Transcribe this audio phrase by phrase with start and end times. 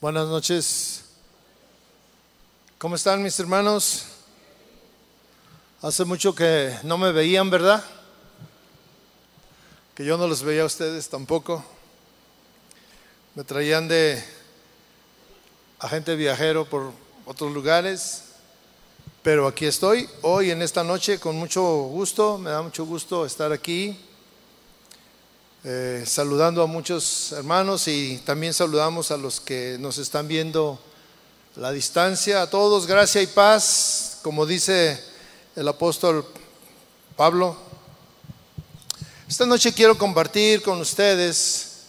[0.00, 1.04] Buenas noches.
[2.78, 4.06] ¿Cómo están mis hermanos?
[5.82, 7.84] Hace mucho que no me veían, ¿verdad?
[9.94, 11.62] Que yo no los veía a ustedes tampoco.
[13.34, 14.24] Me traían de
[15.78, 16.92] agente viajero por
[17.26, 18.22] otros lugares,
[19.22, 23.52] pero aquí estoy hoy en esta noche con mucho gusto, me da mucho gusto estar
[23.52, 24.00] aquí
[25.62, 30.80] eh, saludando a muchos hermanos y también saludamos a los que nos están viendo
[31.56, 32.40] la distancia.
[32.40, 34.98] A todos, gracia y paz, como dice
[35.54, 36.24] el apóstol
[37.14, 37.54] Pablo.
[39.28, 41.82] Esta noche quiero compartir con ustedes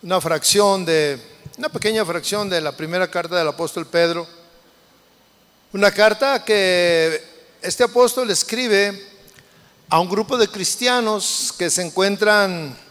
[0.00, 1.20] una fracción de,
[1.58, 4.28] una pequeña fracción de la primera carta del apóstol Pedro.
[5.72, 7.20] Una carta que
[7.62, 9.08] este apóstol escribe
[9.88, 12.86] a un grupo de cristianos que se encuentran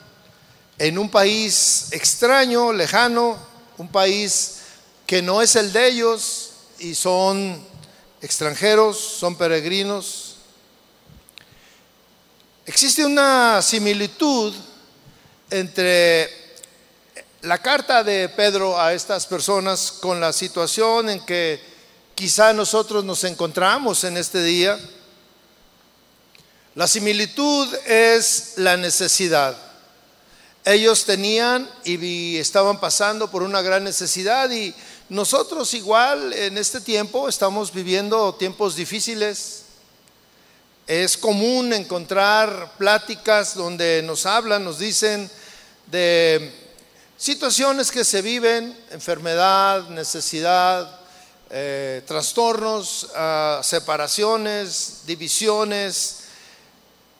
[0.79, 3.37] en un país extraño, lejano,
[3.77, 4.57] un país
[5.05, 7.65] que no es el de ellos y son
[8.21, 10.35] extranjeros, son peregrinos.
[12.65, 14.53] Existe una similitud
[15.49, 16.29] entre
[17.41, 21.61] la carta de Pedro a estas personas con la situación en que
[22.13, 24.77] quizá nosotros nos encontramos en este día.
[26.75, 29.66] La similitud es la necesidad
[30.67, 34.75] ellos tenían y estaban pasando por una gran necesidad y
[35.07, 39.63] nosotros igual en este tiempo estamos viviendo tiempos difíciles.
[40.85, 45.29] Es común encontrar pláticas donde nos hablan, nos dicen
[45.85, 46.51] de
[47.15, 50.99] situaciones que se viven, enfermedad, necesidad,
[51.49, 56.16] eh, trastornos, ah, separaciones, divisiones,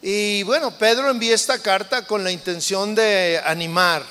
[0.02, 4.04] y bueno, Pedro envía esta carta con la intención de animar,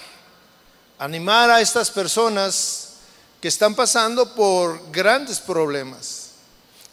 [0.98, 2.94] animar a estas personas
[3.40, 6.30] que están pasando por grandes problemas.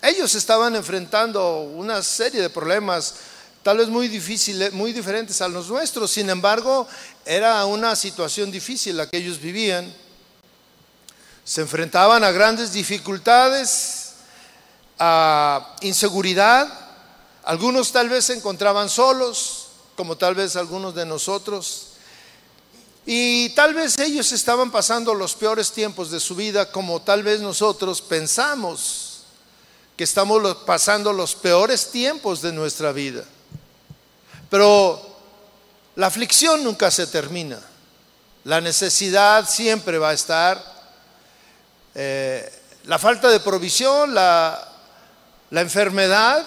[0.01, 3.15] Ellos estaban enfrentando una serie de problemas,
[3.63, 6.11] tal vez muy difíciles, muy diferentes a los nuestros.
[6.11, 6.87] Sin embargo,
[7.25, 9.91] era una situación difícil la que ellos vivían.
[11.43, 14.11] Se enfrentaban a grandes dificultades,
[14.99, 16.82] a inseguridad,
[17.43, 21.87] algunos tal vez se encontraban solos, como tal vez algunos de nosotros.
[23.05, 27.41] Y tal vez ellos estaban pasando los peores tiempos de su vida, como tal vez
[27.41, 29.23] nosotros pensamos
[29.97, 33.25] que estamos pasando los peores tiempos de nuestra vida.
[34.49, 35.01] Pero
[35.95, 37.59] la aflicción nunca se termina.
[38.45, 40.73] La necesidad siempre va a estar.
[41.93, 44.69] Eh, la falta de provisión, la,
[45.51, 46.45] la enfermedad,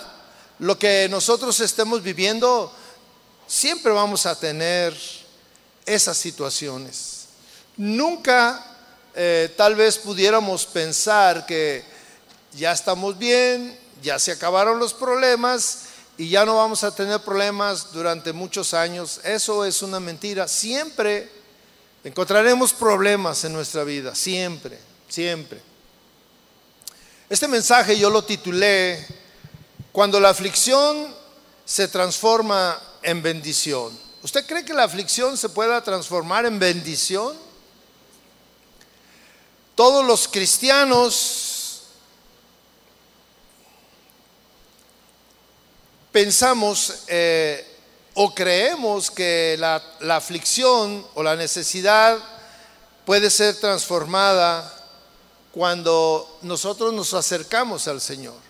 [0.59, 2.72] lo que nosotros estemos viviendo,
[3.47, 4.97] siempre vamos a tener
[5.84, 7.27] esas situaciones.
[7.77, 8.65] Nunca
[9.15, 11.84] eh, tal vez pudiéramos pensar que
[12.53, 15.81] ya estamos bien, ya se acabaron los problemas
[16.19, 19.21] y ya no vamos a tener problemas durante muchos años.
[19.25, 20.49] Eso es una mentira.
[20.49, 21.31] Siempre
[22.03, 24.78] encontraremos problemas en nuestra vida, siempre,
[25.09, 25.61] siempre.
[27.28, 29.06] Este mensaje yo lo titulé
[29.97, 31.07] cuando la aflicción
[31.65, 33.99] se transforma en bendición.
[34.23, 37.34] ¿Usted cree que la aflicción se pueda transformar en bendición?
[39.75, 41.84] Todos los cristianos
[46.13, 47.67] pensamos eh,
[48.13, 52.19] o creemos que la, la aflicción o la necesidad
[53.07, 54.75] puede ser transformada
[55.53, 58.46] cuando nosotros nos acercamos al Señor.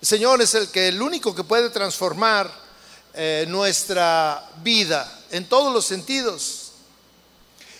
[0.00, 2.48] El Señor es el que el único que puede transformar
[3.14, 6.70] eh, nuestra vida en todos los sentidos.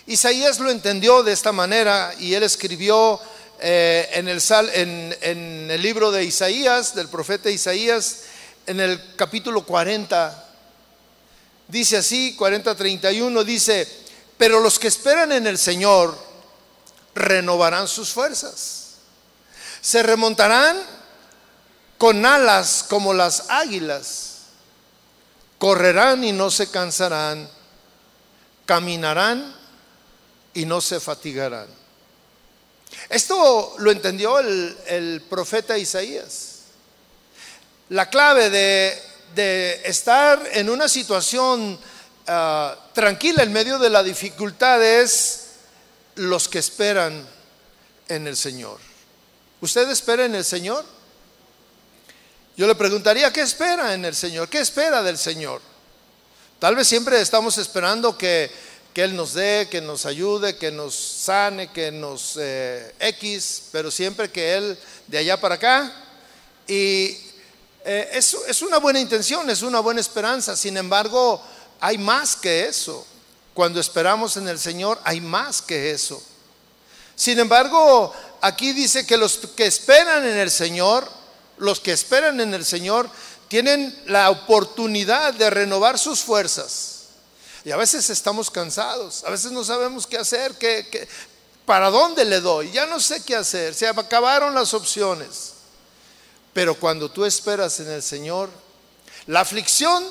[0.05, 3.21] Isaías lo entendió de esta manera y él escribió
[3.61, 4.41] eh, en, el
[4.73, 8.23] en, en el libro de Isaías, del profeta Isaías,
[8.65, 10.45] en el capítulo 40.
[11.69, 13.87] Dice así, 40-31, dice,
[14.37, 16.17] pero los que esperan en el Señor
[17.15, 18.95] renovarán sus fuerzas.
[19.79, 20.98] Se remontarán
[21.99, 24.37] con alas como las águilas.
[25.59, 27.47] Correrán y no se cansarán,
[28.65, 29.53] caminarán
[30.53, 31.67] y no se fatigarán.
[33.09, 36.59] Esto lo entendió el, profeta Isaías.
[37.89, 41.77] La clave de, estar en una situación
[42.27, 45.47] ah, tranquila en medio de la dificultad es
[46.15, 47.27] los que esperan
[48.07, 48.79] en el Señor.
[49.59, 50.98] ¿Usted espera en el Señor?
[52.59, 54.49] Yo le preguntaría, ¿qué espera en el Señor?
[54.49, 55.61] ¿Qué espera del Señor?
[56.59, 58.51] Tal vez siempre estamos esperando que,
[58.93, 63.89] que Él nos dé, que nos ayude, que nos sane, que nos eh, X, pero
[63.89, 64.77] siempre que Él
[65.07, 65.89] de allá para acá.
[66.67, 67.17] Y
[67.85, 70.57] eh, es una buena intención, es una buena esperanza.
[70.57, 71.41] Sin embargo,
[71.79, 73.07] hay más que eso.
[73.53, 76.21] Cuando esperamos en el Señor, hay más que eso.
[77.15, 81.18] Sin embargo, aquí dice que los que esperan en el Señor,
[81.59, 83.09] los que esperan en el Señor,
[83.47, 86.95] tienen la oportunidad de renovar sus fuerzas.
[87.63, 91.07] Y a veces estamos cansados, a veces no sabemos qué hacer, qué,
[91.65, 95.53] para dónde le doy, ya no sé qué hacer, se acabaron las opciones.
[96.53, 98.49] Pero cuando tú esperas en el Señor,
[99.27, 100.03] la aflicción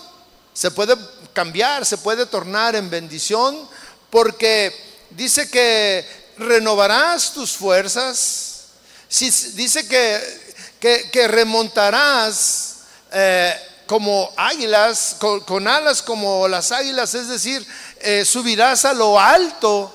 [0.52, 0.96] se puede
[1.32, 3.68] cambiar, se puede tornar en bendición,
[4.10, 4.74] porque
[5.10, 6.06] dice que
[6.36, 8.66] renovarás tus fuerzas,
[9.08, 10.47] dice que,
[10.80, 12.78] que, remontarás
[13.12, 13.54] eh,
[13.86, 17.66] como águilas, con, alas como las águilas, es decir,
[18.00, 19.94] eh, subirás a lo alto,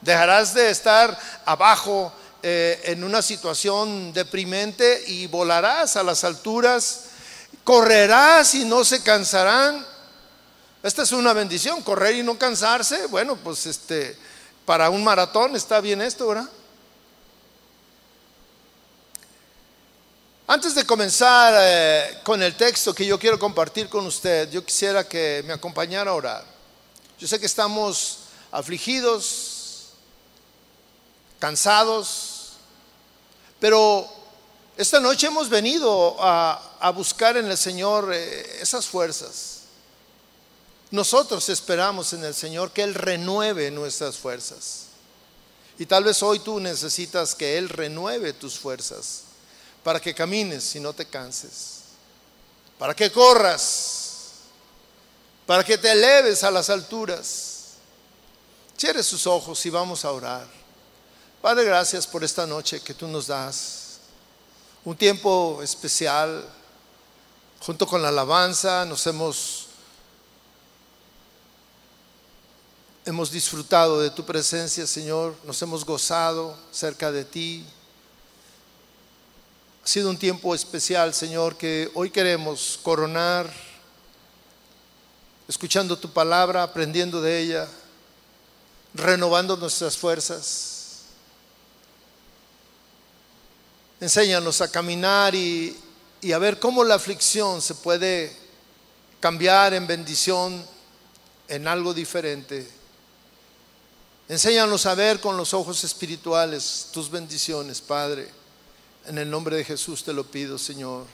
[0.00, 7.06] dejarás de estar abajo eh, en una situación deprimente y volarás a las alturas
[7.66, 9.84] correrás y no se cansarán.
[10.84, 13.06] Esta es una bendición, correr y no cansarse.
[13.08, 14.16] Bueno, pues este,
[14.64, 16.48] para un maratón está bien esto, ¿verdad?
[20.48, 25.02] Antes de comenzar eh, con el texto que yo quiero compartir con usted, yo quisiera
[25.02, 26.44] que me acompañara a orar.
[27.18, 28.18] Yo sé que estamos
[28.52, 29.88] afligidos,
[31.40, 32.52] cansados,
[33.58, 34.08] pero
[34.76, 39.62] esta noche hemos venido a, buscar en el Señor eh, esas fuerzas.
[40.92, 44.84] Nosotros esperamos en el Señor que Él renueve nuestras fuerzas.
[45.76, 49.25] Y tal vez hoy tú necesitas que Él renueve tus fuerzas
[49.86, 51.82] para que camines y no te canses,
[52.76, 54.30] para que corras,
[55.46, 57.74] para que te eleves a las alturas.
[58.76, 60.44] Cierre sus ojos y vamos a orar.
[61.40, 64.00] Padre, gracias por esta noche que tú nos das
[64.84, 66.44] un tiempo especial.
[67.60, 69.68] Junto con la alabanza nos hemos,
[73.04, 75.36] hemos disfrutado de tu presencia, Señor.
[75.44, 77.64] Nos hemos gozado cerca de ti.
[79.86, 83.48] Ha sido un tiempo especial, Señor, que hoy queremos coronar,
[85.46, 87.68] escuchando tu palabra, aprendiendo de ella,
[88.94, 91.02] renovando nuestras fuerzas.
[94.00, 95.80] Enséñanos a caminar y,
[96.34, 98.36] a ver cómo la aflicción se puede
[99.20, 100.66] cambiar en bendición,
[101.46, 102.68] en algo diferente.
[104.28, 108.45] Enséñanos a ver con los ojos espirituales tus bendiciones, Padre.
[109.06, 111.06] En el nombre de Jesús te lo pido, Señor.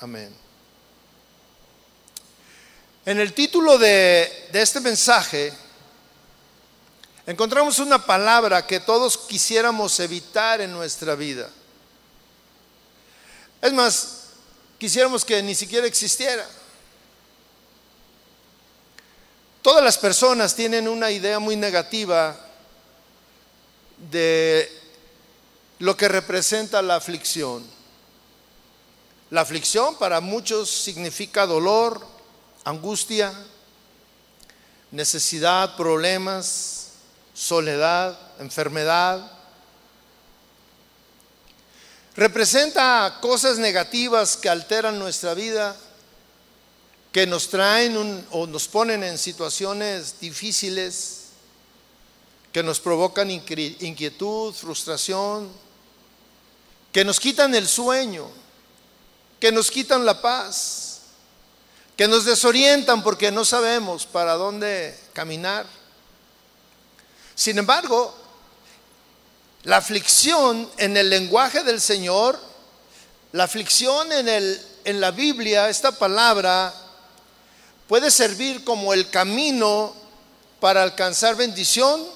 [0.00, 0.34] Amén.
[3.04, 5.52] En el título de, este mensaje
[7.26, 11.50] encontramos una palabra que todos quisiéramos evitar en nuestra vida.
[13.60, 14.22] Es más,
[14.78, 16.48] quisiéramos que ni siquiera existiera.
[19.60, 22.38] Todas las personas tienen una idea muy negativa
[24.10, 24.77] de
[25.78, 27.64] lo que representa la aflicción.
[29.30, 32.04] La aflicción para muchos significa dolor,
[32.64, 33.32] angustia,
[34.90, 36.92] necesidad, problemas,
[37.34, 39.30] soledad, enfermedad,
[42.16, 45.76] representa cosas negativas que alteran nuestra vida,
[47.12, 51.26] que nos traen o nos ponen en situaciones difíciles,
[52.52, 55.48] que nos provocan inquietud, frustración,
[56.92, 58.28] que nos quitan el sueño,
[59.40, 61.00] que nos quitan la paz,
[61.96, 65.66] que nos desorientan porque no sabemos para dónde caminar.
[67.34, 68.14] Sin embargo,
[69.64, 72.38] la aflicción en el lenguaje del Señor,
[73.32, 76.72] la aflicción en, el, en la Biblia, esta palabra,
[77.88, 79.94] puede servir como el camino
[80.60, 82.06] para alcanzar bendición,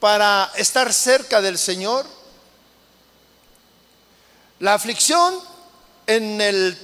[0.00, 2.06] para estar cerca del Señor.
[4.60, 5.38] La aflicción
[6.06, 6.76] en el,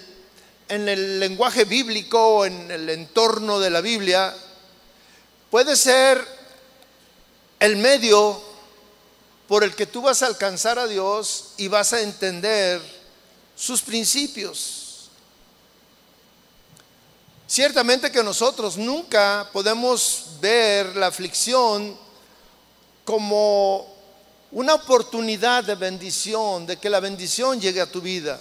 [0.69, 4.35] en el lenguaje bíblico, en el entorno de la Biblia,
[5.51, 6.25] puede ser
[7.59, 8.41] el medio
[9.49, 12.81] por el que tú vas a alcanzar a Dios y vas a entender
[13.57, 15.11] sus principios.
[17.47, 21.97] Ciertamente que nosotros nunca podemos ver la aflicción
[23.05, 23.94] como
[24.55, 28.41] una oportunidad de bendición, de que la bendición llegue a tu vida.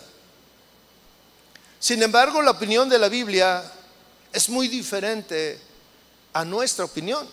[1.79, 3.63] Sin embargo, la opinión de la Biblia
[4.31, 5.59] es muy diferente
[6.31, 7.27] a nuestra opinión.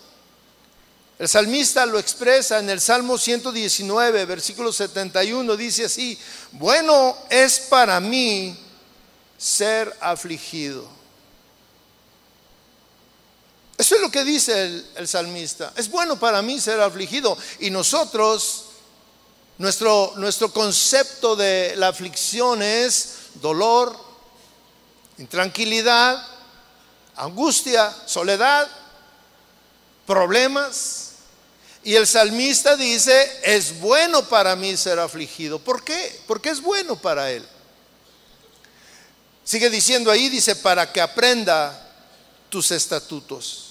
[1.19, 6.17] El salmista lo expresa en el Salmo 119, versículo 71, dice así,
[6.53, 8.57] bueno es para mí
[9.37, 10.89] ser afligido.
[13.77, 15.71] Eso es lo que dice el, el, salmista.
[15.75, 17.35] Es bueno para mí ser afligido.
[17.59, 18.70] Y nosotros,
[19.61, 23.95] nuestro, nuestro concepto de la aflicción es dolor,
[25.19, 26.19] intranquilidad,
[27.15, 28.67] angustia, soledad,
[30.07, 31.11] problemas.
[31.83, 35.59] Y el salmista dice, es bueno para mí ser afligido.
[35.59, 36.19] ¿Por qué?
[36.25, 37.47] Porque es bueno para él.
[39.43, 41.87] Sigue diciendo ahí, dice, para que aprenda
[42.49, 43.70] tus estatutos.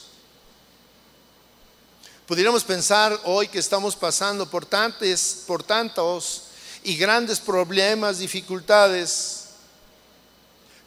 [2.31, 6.43] Pudiéramos pensar hoy que estamos pasando por tantos, por tantos
[6.85, 9.47] y grandes problemas, dificultades,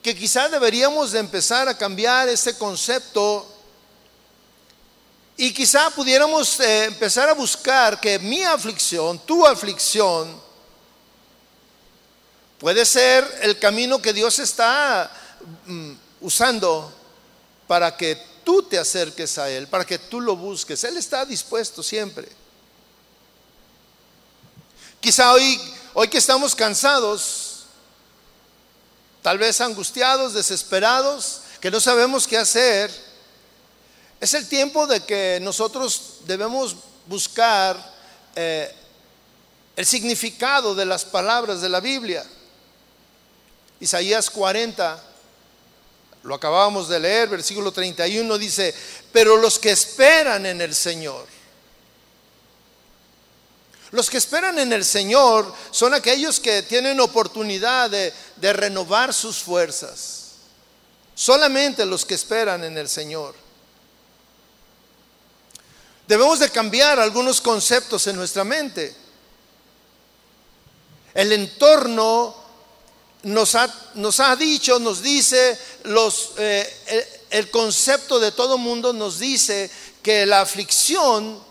[0.02, 3.46] que quizá deberíamos de empezar a cambiar ese concepto
[5.36, 10.42] y quizá pudiéramos eh, empezar a buscar que mi aflicción, tu aflicción,
[12.58, 15.12] puede ser el camino que Dios está
[15.66, 16.90] mm, usando
[17.68, 20.84] para que tú te acerques a Él, para que tú lo busques.
[20.84, 22.28] Él está dispuesto siempre.
[25.00, 25.60] Quizá hoy,
[25.94, 27.66] hoy que estamos cansados,
[29.22, 32.92] tal vez angustiados, desesperados, que no sabemos qué hacer,
[34.20, 36.76] es el tiempo de que nosotros debemos
[37.08, 37.94] buscar
[38.36, 38.74] eh,
[39.76, 42.24] el significado de las palabras de la Biblia.
[43.80, 45.04] Isaías 40,
[46.24, 48.74] lo acabamos de leer, versículo 31 dice,
[49.12, 51.28] pero los que esperan en el Señor,
[53.92, 59.38] los que esperan en el Señor son aquellos que tienen oportunidad de, de renovar sus
[59.38, 60.22] fuerzas.
[61.14, 63.36] Solamente los que esperan en el Señor.
[66.08, 68.96] Debemos de cambiar algunos conceptos en nuestra mente.
[71.14, 72.44] El entorno
[73.24, 79.20] nos ha, nos ha dicho, nos dice, los, eh, el, concepto de todo mundo nos
[79.20, 79.70] dice
[80.02, 81.42] que la aflicción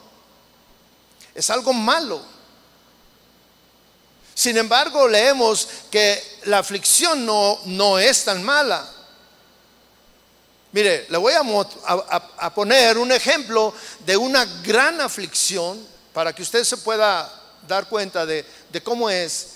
[1.34, 2.22] es algo malo.
[4.34, 8.90] Sin embargo, leemos que la aflicción no, no es tan mala.
[10.72, 13.74] Mire, le voy a, poner un ejemplo
[14.06, 17.30] de una gran aflicción para que usted se pueda
[17.68, 18.46] dar cuenta de,
[18.82, 19.48] cómo es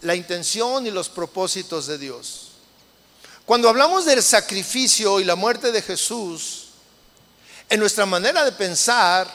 [0.00, 2.39] la intención y los propósitos de Dios.
[3.50, 6.66] Cuando hablamos del sacrificio y la muerte de Jesús,
[7.68, 9.28] en nuestra manera de pensar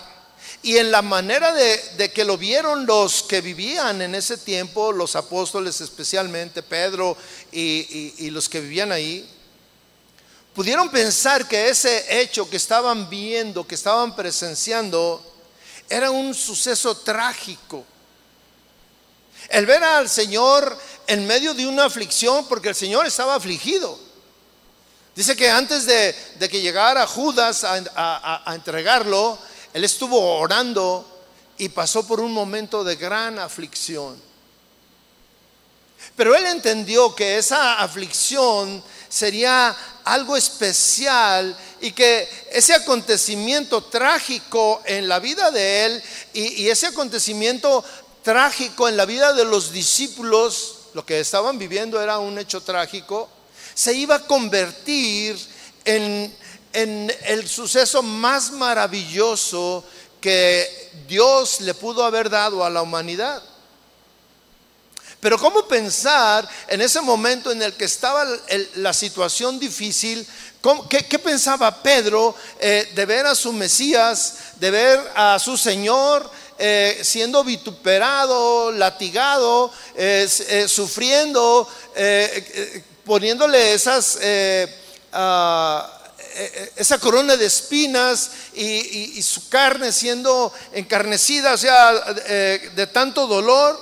[0.63, 5.17] y en la manera de, que lo vieron los que vivían en ese tiempo, los
[5.17, 7.17] apóstoles especialmente, Pedro
[7.51, 9.29] y los que vivían ahí,
[10.53, 15.22] pudieron pensar que ese hecho que estaban viendo, que estaban presenciando,
[15.89, 17.84] era un suceso trágico.
[19.50, 24.04] El ver al Señor en medio de una aflicción, porque el Señor estaba afligido.
[25.15, 26.15] Dice que antes de,
[26.50, 29.38] que llegara Judas a entregarlo,
[29.74, 31.05] él estuvo orando
[31.57, 34.22] y pasó por un momento de gran aflicción.
[36.15, 45.07] Pero él entendió que esa aflicción sería algo especial y que ese acontecimiento trágico en
[45.07, 46.03] la vida de él
[46.34, 47.84] y, ese acontecimiento
[48.24, 53.29] trágico en la vida de los discípulos, lo que estaban viviendo era un hecho trágico,
[53.75, 55.38] se iba a convertir
[55.84, 56.36] en,
[56.74, 59.84] en el suceso más maravilloso
[60.20, 63.44] que Dios le pudo haber dado a la humanidad.
[65.20, 68.25] Pero ¿cómo pensar en ese momento en el que estaba
[68.75, 70.25] la situación difícil?
[70.89, 77.00] qué, pensaba Pedro eh, de ver a su Mesías, de ver a su Señor eh,
[77.03, 80.27] siendo vituperado, latigado, eh,
[80.67, 81.67] sufriendo,
[83.05, 84.19] poniéndole esas...
[85.13, 85.91] Ah,
[86.75, 93.79] esa corona de espinas y, su carne siendo encarnecida, o sea, de tanto dolor.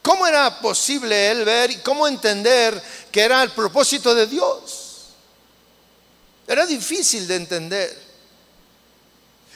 [0.00, 4.84] ¿Cómo era posible él ver y cómo entender que era el propósito de Dios?
[6.46, 8.04] Era difícil de entender.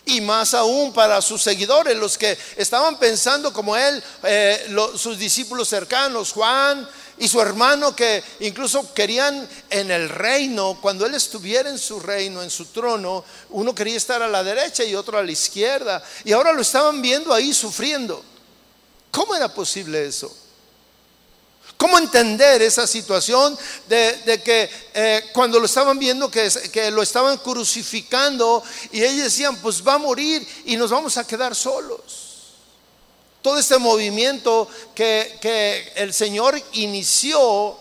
[0.06, 5.68] Y más aún para sus seguidores, los que estaban pensando como él, eh, sus discípulos
[5.68, 11.78] cercanos, Juan y su hermano, que incluso querían en el reino, cuando él estuviera en
[11.78, 15.32] su reino, en su trono, uno quería estar a la derecha y otro a la
[15.32, 16.02] izquierda.
[16.24, 18.22] Y ahora lo estaban viendo ahí sufriendo.
[19.10, 20.34] ¿Cómo era posible eso?
[21.76, 23.56] ¿Cómo entender esa situación
[23.88, 29.56] de, que eh, cuando lo estaban viendo que, que, lo estaban crucificando y ellos decían,
[29.56, 32.27] pues va a morir y nos vamos a quedar solos?
[33.42, 37.76] Todo este movimiento que, el Señor inició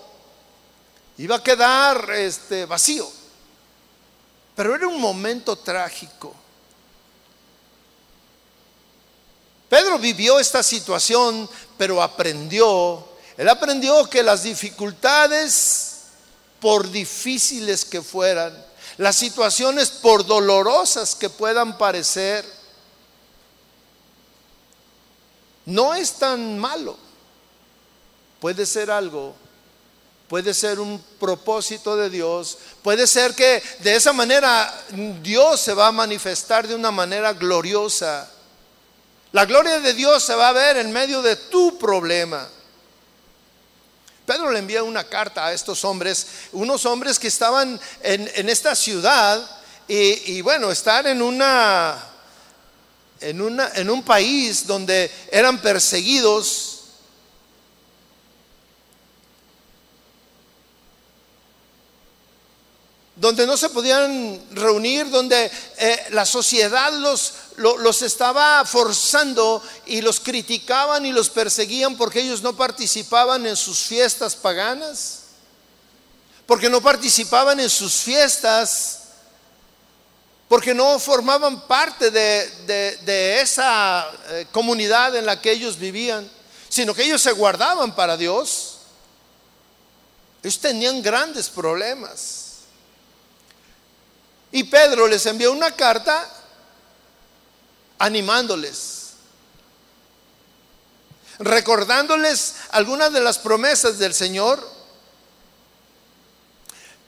[1.18, 3.10] iba a quedar este, vacío.
[4.56, 6.36] Pero era un momento trágico.
[9.70, 15.98] Pedro vivió esta situación, pero aprendió él aprendió que las dificultades,
[16.60, 18.66] por difíciles que fueran,
[18.98, 22.44] las situaciones por dolorosas que puedan parecer,
[25.67, 26.97] no es tan malo.
[28.39, 29.36] Puede ser algo,
[30.27, 34.74] puede ser un propósito de Dios, puede ser que de esa manera
[35.21, 38.31] Dios se va a manifestar de una manera gloriosa.
[39.33, 42.47] La gloria de Dios se va a ver en medio de tu problema.
[44.25, 49.41] Pedro le envía una carta a estos hombres, unos hombres que estaban en, esta ciudad
[49.88, 51.97] y, bueno, estar en una,
[53.21, 56.77] en, un país donde eran perseguidos
[63.17, 70.19] donde no se podían reunir, donde eh, la sociedad los, los estaba forzando y los
[70.19, 75.21] criticaban y los perseguían porque ellos no participaban en sus fiestas paganas,
[76.45, 79.07] porque no participaban en sus fiestas,
[80.48, 86.30] porque no formaban parte de, esa eh, comunidad en la que ellos vivían,
[86.70, 88.77] sino que ellos se guardaban para Dios.
[90.42, 92.60] Ellos tenían grandes problemas.
[94.51, 96.34] Y Pedro les envió una carta
[98.00, 99.13] animándoles,
[101.39, 104.66] recordándoles algunas de las promesas del Señor,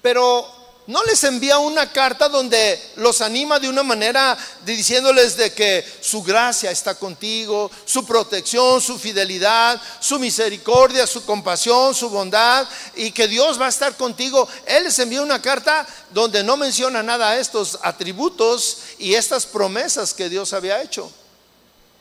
[0.02, 0.59] pero
[0.90, 6.24] no les envía una carta donde los anima de una manera diciéndoles de que su
[6.24, 13.28] gracia está contigo, su protección, su fidelidad, su misericordia, su compasión, su bondad y que
[13.28, 14.50] Dios va a estar contigo.
[14.66, 20.12] Él les envía una carta donde no menciona nada a estos atributos y estas promesas
[20.16, 21.12] que Dios había hecho.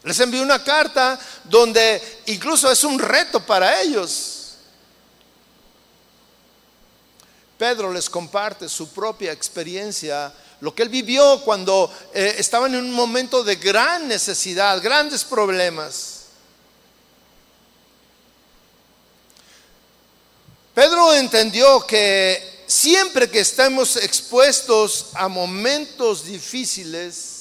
[0.02, 4.37] Les envió una carta donde incluso es un reto para ellos
[7.58, 12.92] Pedro les comparte su propia experiencia, lo que él vivió cuando eh, estaban en un
[12.92, 16.26] momento de gran necesidad, grandes problemas.
[20.72, 27.38] Pedro entendió que siempre que estamos expuestos a momentos difíciles,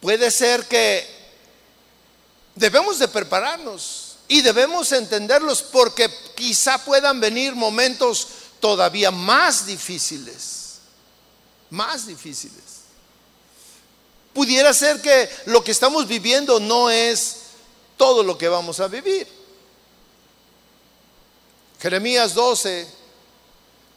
[0.00, 1.04] puede ser que
[2.54, 8.28] debemos de prepararnos y debemos entenderlos porque quizá puedan venir momentos
[8.60, 10.76] todavía más difíciles,
[11.68, 12.62] más difíciles.
[14.32, 17.40] Pudiera ser que lo que estamos viviendo no es
[17.98, 19.28] todo lo que vamos a vivir.
[21.78, 22.88] Jeremías 12,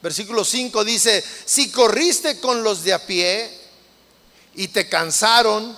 [0.02, 3.58] versículo 5 dice, si corriste con los de a pie
[4.54, 5.78] y te cansaron,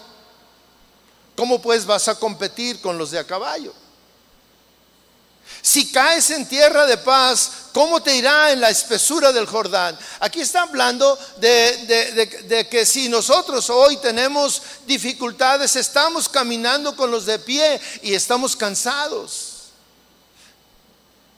[1.35, 3.71] ¿cómo pues vas a competir con los de a caballo?
[5.61, 9.97] Si caes en tierra de paz, ¿cómo te irá en la espesura del Jordán?
[10.19, 17.39] Aquí está hablando de, que si nosotros hoy tenemos dificultades, estamos caminando con los de
[17.39, 19.53] pie y estamos cansados.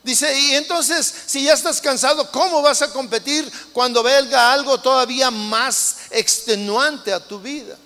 [0.03, 5.29] Dice, y entonces, si ya estás cansado, ¿cómo vas a competir cuando venga algo todavía
[5.29, 7.77] más extenuante a tu vida?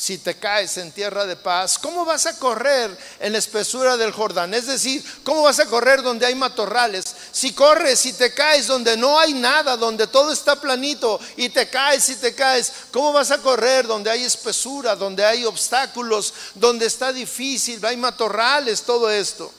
[0.00, 4.12] Si te caes en tierra de paz, ¿cómo vas a correr en la espesura del
[4.12, 4.54] Jordán?
[4.54, 7.14] Es decir, ¿cómo vas a correr donde hay matorrales?
[7.30, 11.68] Si corres y te caes donde no hay nada, donde todo está planito y te
[11.68, 16.86] caes y te caes, ¿cómo vas a correr donde hay espesura, donde hay obstáculos, donde
[16.86, 19.52] está difícil, hay matorrales, todo esto?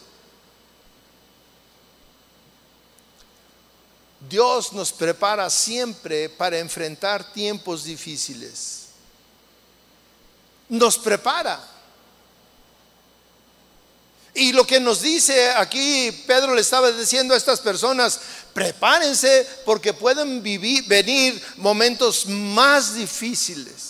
[4.28, 8.81] Dios nos prepara siempre para enfrentar tiempos difíciles
[10.72, 11.60] nos prepara.
[14.34, 18.20] Y lo que nos dice aquí, Pedro le estaba diciendo a estas personas,
[18.54, 23.90] prepárense porque pueden vivir, venir momentos más difíciles.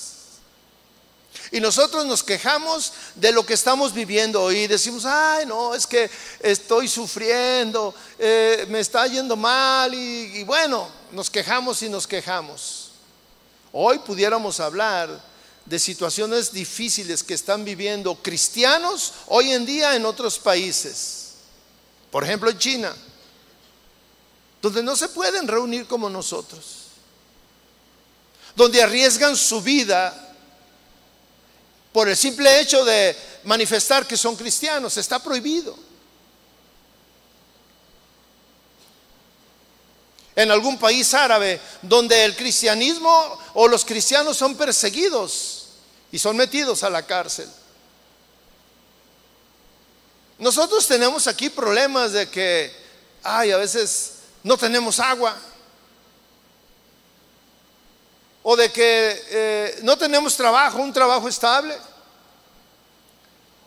[1.51, 6.09] Y nosotros nos quejamos de lo que estamos viviendo y decimos, ay, no, es que
[6.39, 12.91] estoy sufriendo, eh, me está yendo mal y, y bueno, nos quejamos y nos quejamos.
[13.71, 15.30] Hoy pudiéramos hablar
[15.65, 21.33] de situaciones difíciles que están viviendo cristianos hoy en día en otros países.
[22.09, 22.95] Por ejemplo, en China,
[24.61, 26.87] donde no se pueden reunir como nosotros,
[28.55, 30.35] donde arriesgan su vida
[31.91, 35.90] por el simple hecho de manifestar que son cristianos, está prohibido.
[40.41, 45.67] En algún país árabe donde el cristianismo o los cristianos son perseguidos
[46.11, 47.47] y son metidos a la cárcel.
[50.39, 52.75] Nosotros tenemos aquí problemas de que,
[53.21, 55.37] ay, a veces no tenemos agua.
[58.41, 61.77] O de que eh, no tenemos trabajo, un trabajo estable.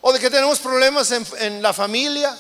[0.01, 2.37] O de que tenemos problemas en, en la familia.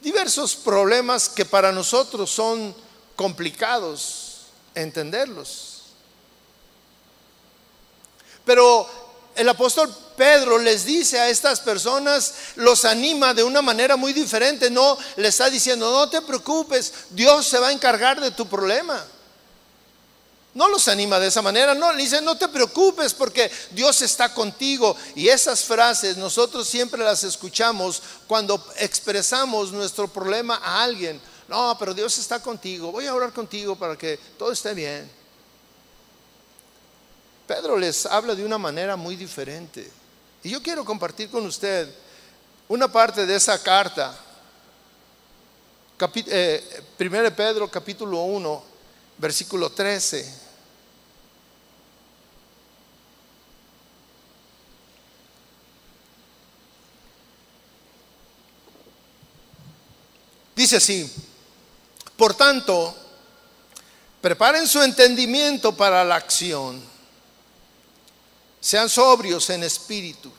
[0.00, 2.74] Diversos problemas que para nosotros son
[3.16, 5.82] complicados entenderlos.
[8.44, 8.88] Pero
[9.34, 14.70] el apóstol Pedro les dice a estas personas, los anima de una manera muy diferente.
[14.70, 19.04] No le está diciendo, no te preocupes, Dios se va a encargar de tu problema.
[20.56, 24.32] No los anima de esa manera, no, le dice, no te preocupes porque Dios está
[24.32, 24.96] contigo.
[25.14, 31.20] Y esas frases nosotros siempre las escuchamos cuando expresamos nuestro problema a alguien.
[31.46, 35.10] No, pero Dios está contigo, voy a orar contigo para que todo esté bien.
[37.46, 39.92] Pedro les habla de una manera muy diferente.
[40.42, 41.86] Y yo quiero compartir con usted
[42.66, 44.18] una parte de esa carta.
[46.00, 48.64] eh, 1 Pedro capítulo 1,
[49.18, 50.45] versículo 13.
[60.56, 61.12] Dice así,
[62.16, 62.96] por tanto,
[64.22, 66.82] preparen su entendimiento para la acción,
[68.58, 70.32] sean sobrios en espíritu,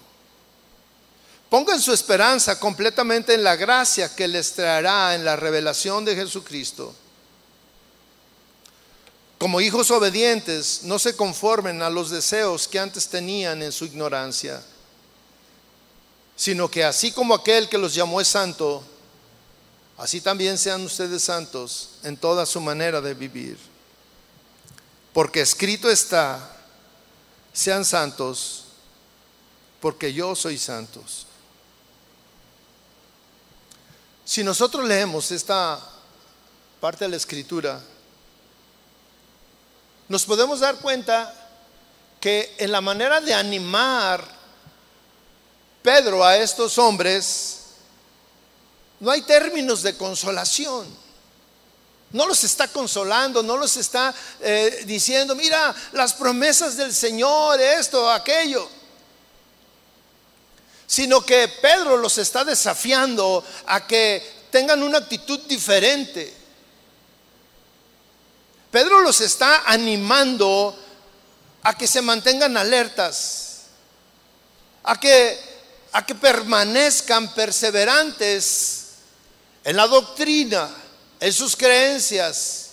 [1.52, 6.96] pongan su esperanza completamente en la gracia que les traerá en la revelación de Jesucristo.
[9.38, 14.64] Como hijos obedientes, no se conformen a los deseos que antes tenían en su ignorancia,
[16.36, 18.84] sino que así como aquel que los llamó es santo,
[19.98, 23.58] así también sean ustedes santos en toda su manera de vivir.
[25.14, 26.56] Porque escrito está,
[27.54, 28.66] sean santos,
[29.82, 31.26] porque yo soy santos.
[34.24, 35.80] Si nosotros leemos esta
[36.80, 37.82] parte de la escritura,
[40.08, 41.34] nos podemos dar cuenta
[42.20, 44.24] que en la manera de animar
[45.82, 47.67] Pedro a estos hombres,
[49.00, 50.88] no hay términos de consolación.
[52.12, 58.10] No los está consolando, no los está eh, diciendo, mira las promesas del Señor, esto,
[58.10, 58.68] aquello.
[60.88, 66.34] Sino que Pedro los está desafiando a que tengan una actitud diferente.
[68.72, 70.78] Pedro los está animando
[71.64, 73.64] a que se mantengan alertas,
[74.84, 75.38] a que,
[75.92, 78.77] a que permanezcan perseverantes
[79.68, 80.70] en la doctrina,
[81.20, 82.70] en sus creencias,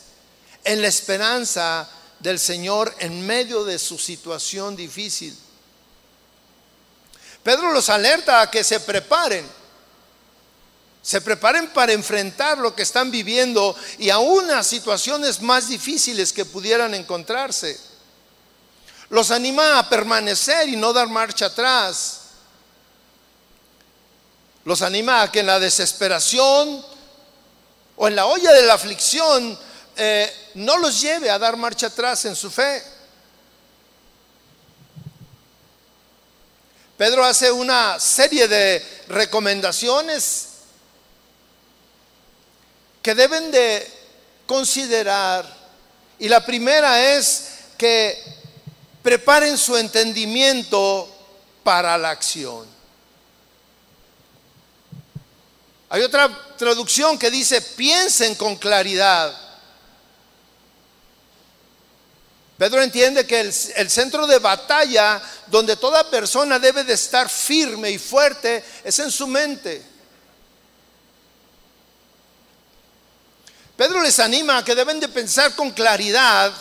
[0.63, 1.89] en la esperanza
[2.21, 5.37] del Señor en medio de su situación difícil.
[7.43, 9.45] Pedro los alerta a que se preparen,
[11.03, 16.45] se preparen para enfrentar lo que están viviendo y aún a situaciones más difíciles que
[16.45, 17.77] pudieran encontrarse.
[19.09, 22.24] Los anima a permanecer y no dar marcha atrás
[24.65, 26.85] los anima a que en la desesperación
[27.97, 29.59] o en la olla de la aflicción
[29.97, 32.83] eh, no los lleve a dar marcha atrás en su fe.
[36.97, 40.49] Pedro hace una serie de recomendaciones
[43.03, 43.87] que deben de
[44.47, 45.45] considerar.
[46.19, 48.23] Y la primera es que
[49.03, 51.09] preparen su entendimiento
[51.63, 52.74] para la acción.
[55.95, 59.33] Hay otra traducción que dice, piensen con claridad.
[62.59, 67.99] Pedro entiende que el, centro de batalla donde toda persona debe de estar firme y
[67.99, 69.87] fuerte es en su mente.
[73.77, 76.53] Pedro les anima a que deben de pensar con claridad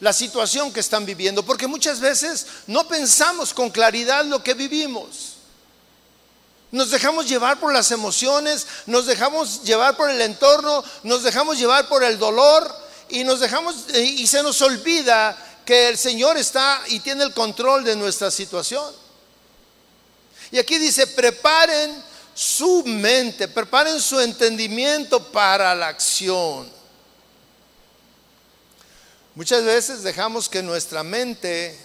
[0.00, 5.35] la situación que están viviendo, porque muchas veces no pensamos con claridad lo que vivimos.
[6.76, 11.88] Nos dejamos llevar por las emociones, nos dejamos llevar por el entorno, nos dejamos llevar
[11.88, 12.70] por el dolor
[13.08, 15.34] y nos dejamos y se nos olvida
[15.64, 18.94] que el Señor está y tiene el control de nuestra situación.
[20.50, 26.70] Y aquí dice, preparen su mente, preparen su entendimiento para la acción.
[29.34, 31.80] Muchas veces dejamos que nuestra mente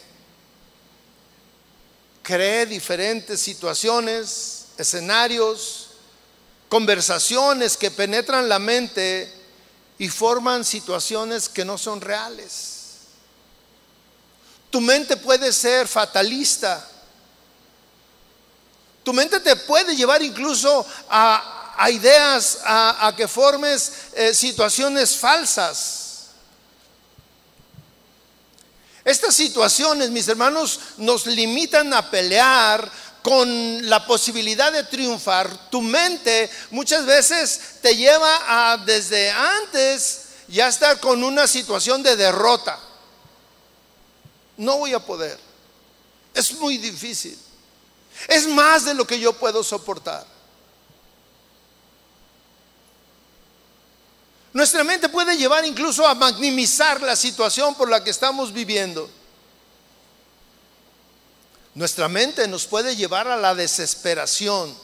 [2.23, 5.87] cree diferentes situaciones, escenarios,
[6.69, 9.31] conversaciones que penetran la mente
[9.97, 12.81] y forman situaciones que no son reales.
[14.69, 16.87] Tu mente puede ser fatalista.
[19.03, 26.01] Tu mente te puede llevar incluso a, ideas, a, que formes eh, situaciones falsas.
[29.03, 32.89] Estas situaciones, mis hermanos, nos limitan a pelear
[33.21, 35.69] con la posibilidad de triunfar.
[35.69, 42.15] Tu mente muchas veces te lleva a desde antes ya estar con una situación de
[42.15, 42.79] derrota.
[44.57, 45.39] No voy a poder.
[46.33, 47.37] Es muy difícil.
[48.27, 50.25] Es más de lo que yo puedo soportar.
[54.53, 59.09] Nuestra mente puede llevar incluso a maximizar la situación por la que estamos viviendo.
[61.73, 64.75] Nuestra mente nos puede llevar a la desesperación.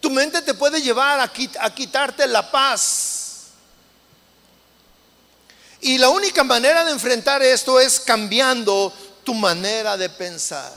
[0.00, 3.46] Tu mente te puede llevar a, quitarte la paz.
[5.80, 8.92] Y la única manera de enfrentar esto es cambiando
[9.24, 10.72] tu manera de pensar.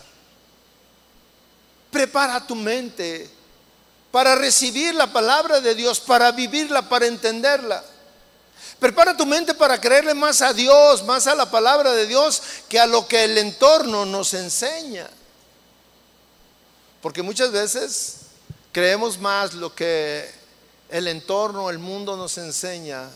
[1.91, 3.29] Prepara tu mente
[4.11, 7.83] para recibir la palabra de Dios, para vivirla, para entenderla.
[8.79, 12.79] Prepara tu mente para creerle más a Dios, más a la palabra de Dios, que
[12.79, 15.09] a lo que el entorno nos enseña.
[17.01, 18.15] Porque muchas veces
[18.71, 20.29] creemos más lo que
[20.89, 23.09] el entorno, el mundo nos enseña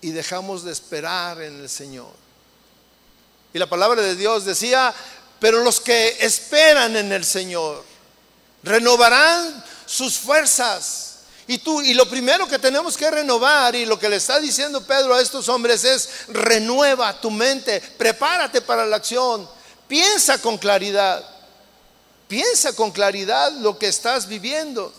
[0.00, 2.12] y dejamos de esperar en el Señor.
[3.54, 4.94] Y la palabra de Dios decía,
[5.38, 7.84] pero los que esperan en el Señor
[8.62, 11.11] renovarán sus fuerzas.
[11.52, 14.86] Y tú, y lo primero que tenemos que renovar, y lo que le está diciendo
[14.86, 19.46] Pedro a estos hombres es, renueva tu mente, prepárate para la acción,
[19.86, 21.22] piensa con claridad,
[22.26, 24.94] piensa con claridad lo que estás viviendo.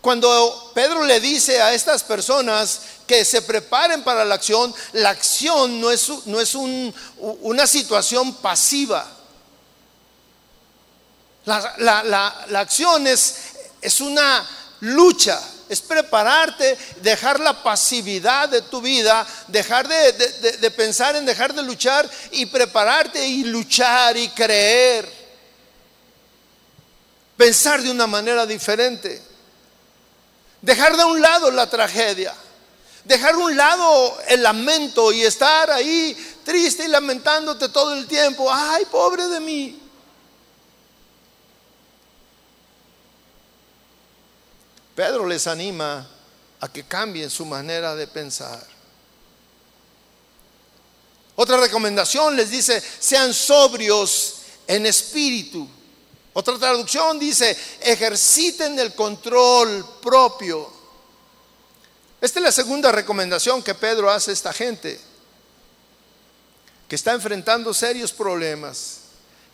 [0.00, 5.80] Cuando Pedro le dice a estas personas que se preparen para la acción, la acción
[5.80, 9.21] no es, no es una situación pasiva.
[11.44, 14.48] La, acción es, una
[14.80, 21.52] lucha, es prepararte, dejar la pasividad de tu vida, dejar de, de, pensar en dejar
[21.54, 25.22] de luchar y prepararte y luchar y creer.
[27.36, 29.20] Pensar de una manera diferente.
[30.60, 32.32] Dejar de un lado la tragedia.
[33.04, 38.48] Dejar de un lado el lamento y estar ahí triste y lamentándote todo el tiempo.
[38.48, 39.81] Ay, pobre de mí.
[44.94, 46.06] Pedro les anima
[46.60, 48.64] a que cambien su manera de pensar.
[51.34, 55.66] Otra recomendación les dice, sean sobrios en espíritu.
[56.34, 60.70] Otra traducción dice, ejerciten el control propio.
[62.20, 65.00] Esta es la segunda recomendación que Pedro hace a esta gente,
[66.86, 68.98] que está enfrentando serios problemas,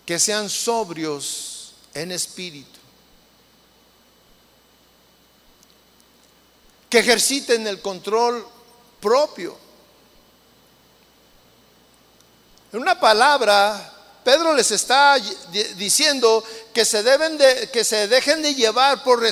[0.04, 2.77] que sean sobrios en espíritu.
[6.88, 8.46] Que ejerciten el control
[9.00, 9.56] propio.
[12.72, 15.16] En una palabra, Pedro les está
[15.76, 19.26] diciendo que se deben de, que se dejen de llevar por,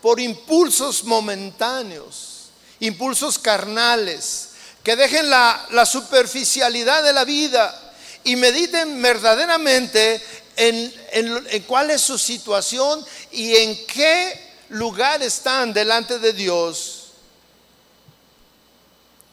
[0.00, 4.50] por impulsos momentáneos, impulsos carnales,
[4.84, 10.22] que dejen la, la superficialidad de la vida y mediten verdaderamente
[10.56, 17.12] en, en, en cuál es su situación y en qué lugar están delante de Dios,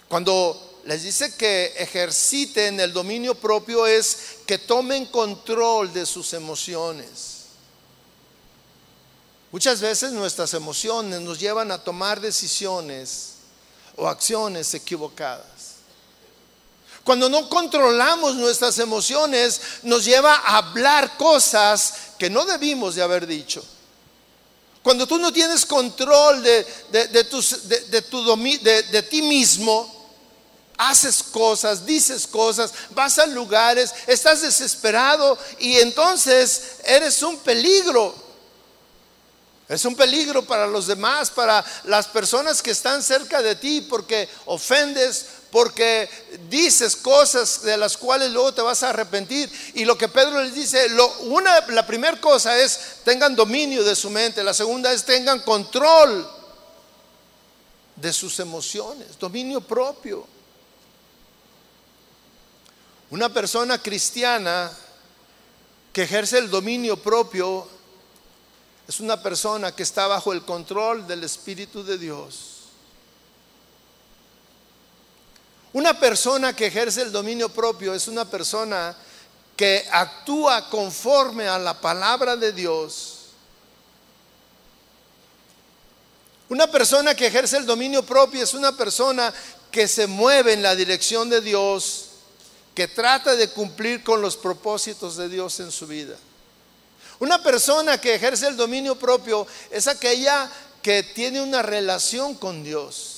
[0.07, 7.35] cuando les dice que ejerciten el dominio propio es que tomen control de sus emociones.
[9.51, 13.35] Muchas veces nuestras emociones nos llevan a tomar decisiones
[13.95, 15.45] o acciones equivocadas.
[17.03, 23.25] Cuando no controlamos nuestras emociones, nos lleva a hablar cosas que no debimos de haber
[23.25, 23.63] dicho.
[24.85, 29.91] Cuando tú no tienes control de, de, ti mismo,
[30.77, 38.13] haces cosas, dices cosas, vas a lugares, estás desesperado y entonces eres un peligro.
[39.67, 44.29] Es un peligro para los demás, para las personas que están cerca de ti, porque
[44.45, 46.09] ofendes, porque
[46.49, 49.49] dices cosas de las cuales luego te vas a arrepentir.
[49.73, 50.85] Y lo que Pedro les dice,
[51.21, 56.29] una, la primera cosa es tengan dominio de su mente, la segunda es tengan control
[57.95, 60.27] de sus emociones, dominio propio.
[63.09, 64.69] Una persona cristiana
[65.93, 67.65] que ejerce el dominio propio
[68.89, 72.54] es una persona que está bajo el control del Espíritu de Dios.
[75.75, 78.95] Una persona que ejerce el dominio propio es una persona
[79.57, 83.15] que actúa conforme a la palabra de Dios.
[86.47, 89.33] Una persona que ejerce el dominio propio es una persona
[89.69, 92.05] que se mueve en la dirección de Dios,
[92.73, 96.15] que trata de cumplir con los propósitos de Dios en su vida.
[97.19, 100.49] Una persona que ejerce el dominio propio es aquella
[100.81, 103.14] que tiene una relación con Dios.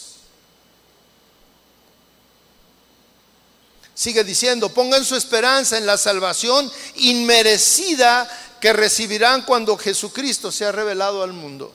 [3.98, 8.30] Sigue diciendo, pongan su esperanza en la salvación inmerecida
[8.62, 11.74] que recibirán cuando Jesucristo sea revelado al mundo.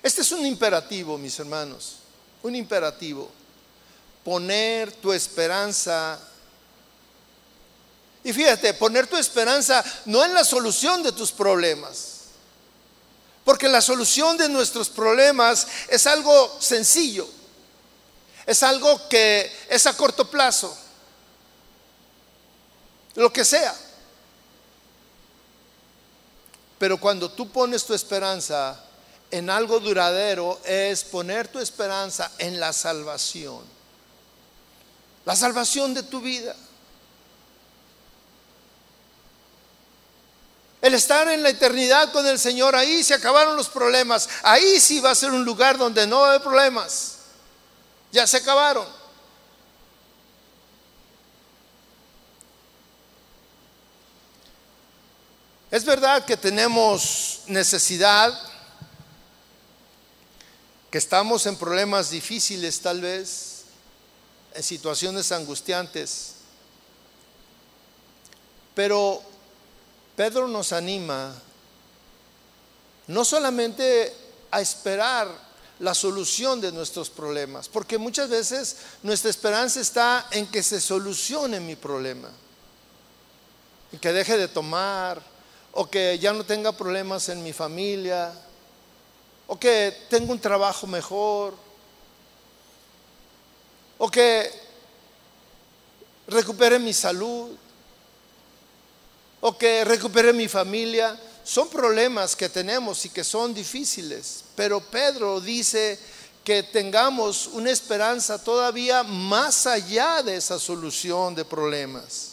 [0.00, 1.96] Este es un imperativo, mis hermanos,
[2.44, 3.28] un imperativo.
[4.22, 6.20] Poner tu esperanza
[8.22, 12.18] y fíjate, poner tu esperanza no en la solución de tus problemas.
[13.44, 17.28] Porque la solución de nuestros problemas es algo sencillo.
[18.46, 20.76] Es algo que es a corto plazo.
[23.14, 23.74] Lo que sea.
[26.78, 28.82] Pero cuando tú pones tu esperanza
[29.30, 33.62] en algo duradero, es poner tu esperanza en la salvación.
[35.24, 36.56] La salvación de tu vida.
[40.80, 44.28] El estar en la eternidad con el Señor, ahí se acabaron los problemas.
[44.42, 47.18] Ahí sí va a ser un lugar donde no hay problemas.
[48.12, 48.86] Ya se acabaron.
[55.70, 58.38] Es verdad que tenemos necesidad,
[60.90, 63.64] que estamos en problemas difíciles tal vez,
[64.52, 66.34] en situaciones angustiantes,
[68.74, 69.22] pero
[70.14, 71.34] Pedro nos anima
[73.06, 74.14] no solamente
[74.50, 75.51] a esperar
[75.82, 81.60] la solución de nuestros problemas, porque muchas veces nuestra esperanza está en que se solucione
[81.60, 82.30] mi problema,
[83.92, 85.20] y que deje de tomar,
[85.72, 88.32] o que ya no tenga problemas en mi familia,
[89.46, 91.54] o que tenga un trabajo mejor,
[93.98, 94.50] o que
[96.28, 97.56] recupere mi salud
[99.42, 101.18] o que recupere mi familia.
[101.44, 105.98] Son problemas que tenemos y que son difíciles, pero Pedro dice
[106.44, 112.32] que tengamos una esperanza todavía más allá de esa solución de problemas.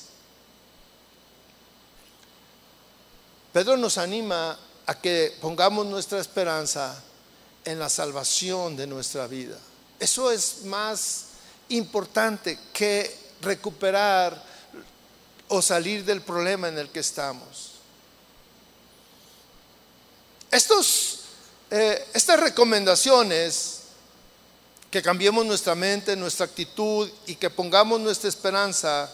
[3.53, 7.03] Pedro nos anima a que pongamos nuestra esperanza
[7.65, 9.57] en la salvación de nuestra vida.
[9.99, 11.25] Eso es más
[11.69, 14.41] importante que recuperar
[15.47, 17.68] o salir del problema en el que estamos.
[20.51, 21.19] Estos,
[21.69, 23.79] eh, estas recomendaciones,
[24.89, 29.11] que cambiemos nuestra mente, nuestra actitud y que pongamos nuestra esperanza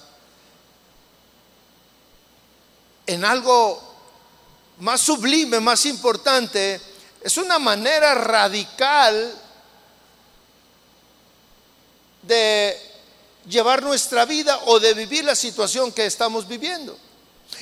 [3.06, 3.82] en algo
[4.80, 6.80] más sublime, más importante,
[7.22, 9.42] es una manera radical
[12.22, 12.78] de
[13.48, 16.98] llevar nuestra vida o de vivir la situación que estamos viviendo.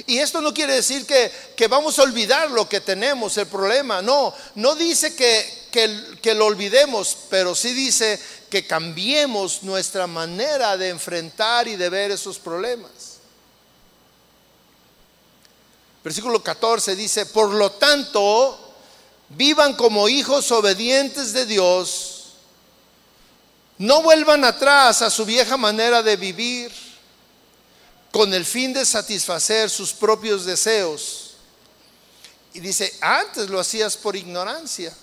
[0.05, 4.01] Y esto no quiere decir que, vamos a olvidar lo que tenemos, el problema.
[4.01, 10.77] No, no dice que, que, que lo olvidemos, pero sí dice que cambiemos nuestra manera
[10.77, 12.91] de enfrentar y de ver esos problemas.
[16.03, 18.75] Versículo 14 dice, por lo tanto,
[19.29, 22.13] vivan como hijos obedientes de Dios
[23.77, 26.71] no vuelvan atrás a su vieja manera de vivir
[28.13, 31.31] con el fin de satisfacer sus propios deseos.
[32.53, 34.95] Y dice, antes lo hacías por ignorancia.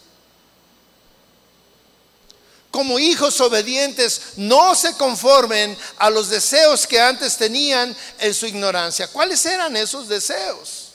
[2.71, 9.09] Como hijos obedientes, no se conformen a los deseos que antes tenían en su ignorancia.
[9.09, 10.91] ¿Cuáles eran esos deseos?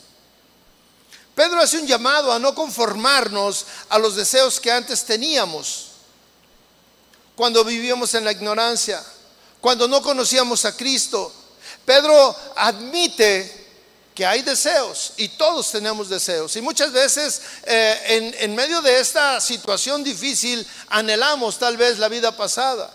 [1.36, 5.88] Pedro hace un llamado a no conformarnos a los deseos que antes teníamos
[7.36, 9.04] cuando vivíamos en la ignorancia,
[9.60, 11.42] cuando no conocíamos a Cristo.
[11.86, 13.66] Pedro admite
[14.16, 16.56] que hay deseos y todos tenemos deseos.
[16.56, 22.08] Y muchas veces eh, en, en medio de esta situación difícil anhelamos tal vez la
[22.08, 22.92] vida pasada.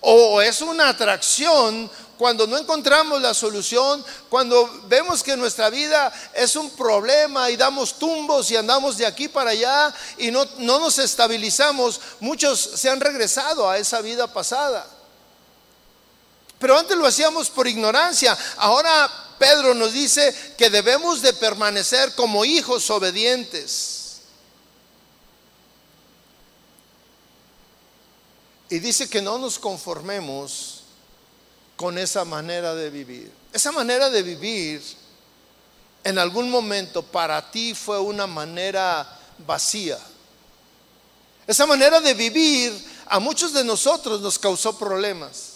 [0.00, 1.90] O es una atracción
[2.22, 7.98] cuando no encontramos la solución, cuando vemos que nuestra vida es un problema y damos
[7.98, 13.00] tumbos y andamos de aquí para allá y no, no nos estabilizamos, muchos se han
[13.00, 14.86] regresado a esa vida pasada.
[16.62, 18.38] Pero antes lo hacíamos por ignorancia.
[18.58, 24.20] Ahora Pedro nos dice que debemos de permanecer como hijos obedientes.
[28.70, 30.82] Y dice que no nos conformemos
[31.74, 33.32] con esa manera de vivir.
[33.52, 34.80] Esa manera de vivir
[36.04, 39.98] en algún momento para ti fue una manera vacía.
[41.44, 42.72] Esa manera de vivir
[43.06, 45.51] a muchos de nosotros nos causó problemas.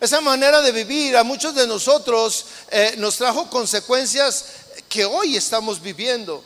[0.00, 4.46] Esa manera de vivir a muchos de nosotros eh, nos trajo consecuencias
[4.88, 6.42] que hoy estamos viviendo.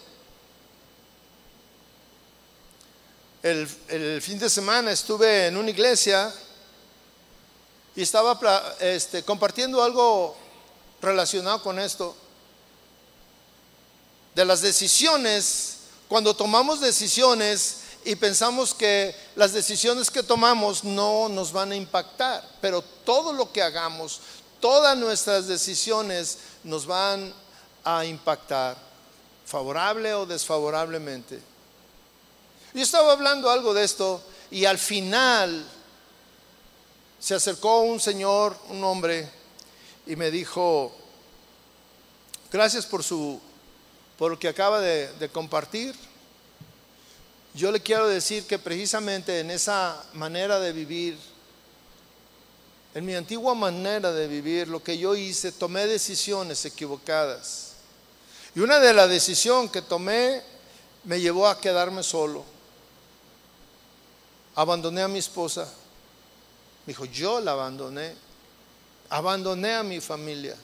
[3.44, 6.34] El, el fin de semana estuve en una iglesia
[7.94, 8.40] y estaba
[8.80, 10.36] este, compartiendo algo
[11.00, 12.16] relacionado con esto,
[14.34, 15.76] de las decisiones,
[16.08, 22.46] cuando tomamos decisiones y pensamos que las decisiones que tomamos no nos van a impactar,
[22.60, 24.20] pero todo lo que hagamos,
[24.60, 27.32] todas nuestras decisiones nos van
[27.82, 28.76] a impactar,
[29.46, 31.40] favorable o desfavorablemente.
[32.74, 35.64] Yo estaba hablando algo de esto y al final
[37.18, 39.30] se acercó un señor, un hombre,
[40.06, 40.94] y me dijo,
[42.52, 43.40] gracias por su,
[44.18, 45.94] por lo que acaba de, de compartir.
[47.54, 51.16] Yo le quiero decir que precisamente en esa manera de vivir,
[52.94, 57.74] en mi antigua manera de vivir, lo que yo hice, tomé decisiones equivocadas.
[58.54, 60.42] Y una de las decisiones que tomé
[61.04, 62.44] me llevó a quedarme solo.
[64.56, 65.68] Abandoné a mi esposa
[66.86, 68.14] me dijo, yo la abandoné.
[69.10, 70.56] Abandoné a mi familia.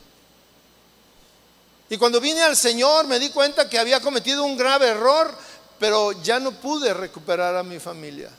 [1.88, 5.34] Y cuando vine al Señor me di cuenta que había cometido un grave error,
[5.80, 8.30] pero ya no pude recuperar a mi familia.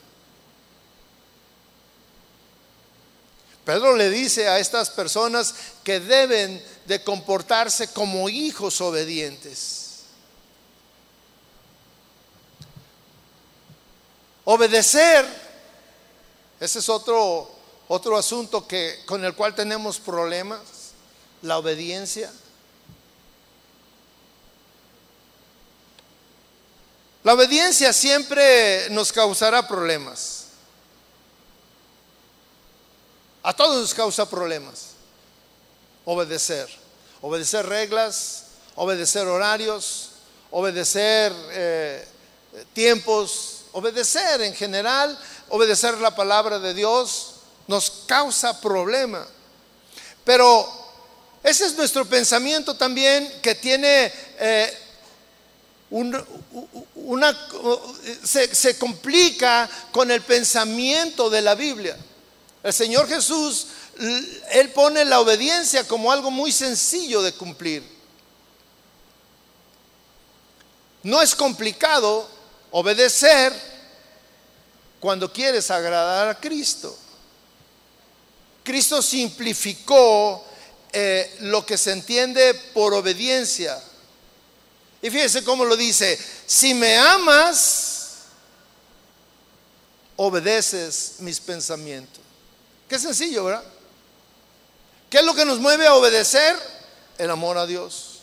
[3.65, 10.03] Pedro le dice a estas personas que deben de comportarse como hijos obedientes.
[14.45, 15.25] Obedecer,
[16.59, 17.61] ese es otro
[17.93, 20.61] otro asunto que, con el cual tenemos problemas,
[21.41, 22.31] la obediencia.
[27.23, 30.45] La obediencia siempre nos causará problemas.
[33.43, 34.87] A todos nos causa problemas.
[36.05, 36.67] Obedecer.
[37.21, 38.45] Obedecer reglas,
[38.75, 40.09] obedecer horarios,
[40.49, 42.07] obedecer eh,
[42.73, 45.17] tiempos, obedecer en general,
[45.49, 47.35] obedecer la palabra de Dios
[47.67, 49.25] nos causa problema.
[50.23, 50.67] Pero
[51.43, 54.80] ese es nuestro pensamiento también que tiene eh,
[55.91, 56.25] una,
[58.23, 61.97] se, se complica con el pensamiento de la Biblia.
[62.63, 63.67] El Señor Jesús,
[64.51, 67.83] Él pone la obediencia como algo muy sencillo de cumplir.
[71.03, 72.27] No es complicado
[72.71, 73.53] obedecer
[74.99, 76.95] cuando quieres agradar a Cristo.
[78.63, 80.45] Cristo simplificó
[80.93, 83.81] eh, lo que se entiende por obediencia.
[85.01, 88.01] Y fíjese cómo lo dice, si me amas,
[90.15, 92.21] obedeces mis pensamientos.
[92.87, 93.63] Qué sencillo, ¿verdad?
[95.09, 96.55] ¿Qué es lo que nos mueve a obedecer?
[97.17, 98.19] El amor a Dios.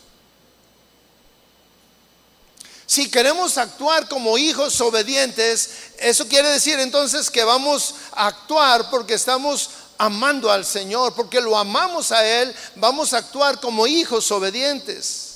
[2.87, 9.15] Si queremos actuar como hijos obedientes, eso quiere decir entonces que vamos a actuar porque
[9.15, 15.28] estamos amando al Señor, porque lo amamos a Él, vamos a actuar como hijos obedientes.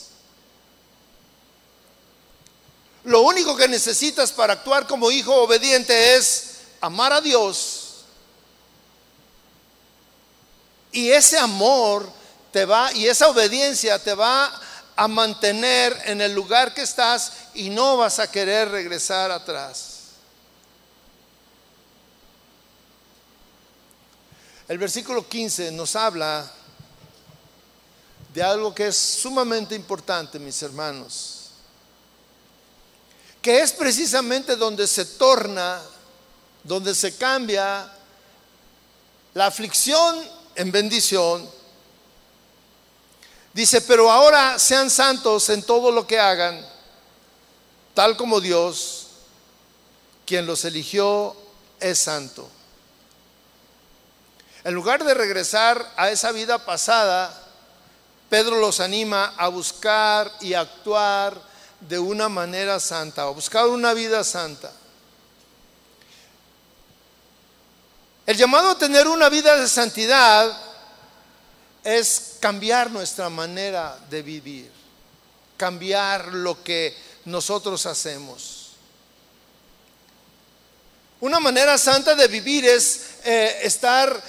[3.04, 8.04] Lo único que necesitas para actuar como hijo obediente es amar a Dios.
[10.92, 12.08] Y ese amor
[12.52, 14.52] te va, y esa obediencia te va
[14.94, 19.88] a mantener en el lugar que estás y no vas a querer regresar atrás.
[24.68, 26.50] El versículo 15 nos habla
[28.32, 31.41] de algo que es sumamente importante, mis hermanos,
[33.42, 35.82] que es precisamente donde se torna,
[36.64, 37.92] donde se cambia
[39.34, 40.24] la aflicción
[40.54, 41.50] en bendición,
[43.52, 46.64] Dice, pero ahora sean santos en todo lo que hagan,
[47.92, 49.08] tal como Dios,
[50.24, 51.36] quien los eligió,
[51.78, 52.48] es santo.
[54.64, 57.38] En lugar de regresar a esa vida pasada,
[58.30, 61.38] Pedro los anima a buscar y actuar
[61.88, 64.72] de una manera santa, a buscar una vida santa.
[68.24, 70.56] El llamado a tener una vida de santidad
[71.82, 74.70] es cambiar nuestra manera de vivir,
[75.56, 78.70] cambiar lo que nosotros hacemos.
[81.20, 84.22] Una manera santa de vivir es eh, estar,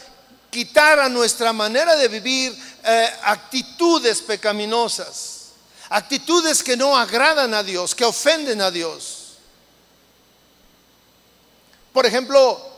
[0.49, 5.42] quitar a nuestra manera de vivir eh, actitudes pecaminosas,
[5.89, 9.19] actitudes que no agradan a Dios, que ofenden a Dios.
[11.91, 12.73] Por ejemplo,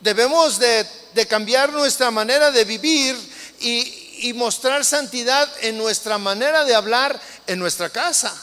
[0.00, 0.86] Debemos de,
[1.28, 3.16] cambiar nuestra manera de vivir
[3.60, 8.34] y, y mostrar santidad en nuestra manera de hablar en nuestra casa.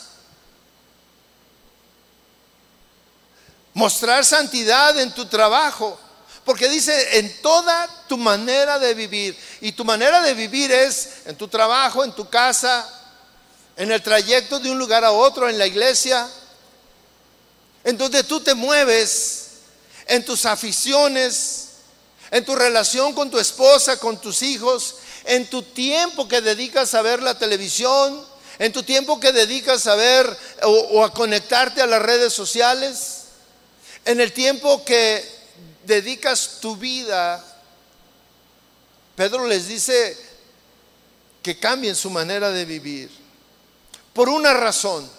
[3.74, 6.00] Mostrar santidad en tu trabajo.
[6.44, 9.38] Porque dice en toda tu manera de vivir.
[9.62, 12.89] Y tu manera de vivir es en tu trabajo, en tu casa,
[13.78, 16.30] en el trayecto de un lugar a otro, en la iglesia.
[17.84, 19.43] En donde tú te mueves
[20.05, 21.69] en tus aficiones,
[22.32, 24.95] en tu relación con tu esposa, con tus hijos,
[25.26, 28.26] en tu tiempo que dedicas a ver la televisión,
[28.59, 33.26] en tu tiempo que dedicas a ver o, a conectarte a las redes sociales,
[34.05, 35.24] en el tiempo que
[35.86, 37.43] dedicas tu vida.
[39.15, 40.17] Pedro les dice
[41.41, 43.22] que cambien su manera de vivir.
[44.14, 45.09] Por una razón,